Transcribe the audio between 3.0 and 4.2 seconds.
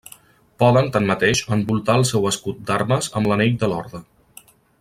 amb l'anell de l'orde.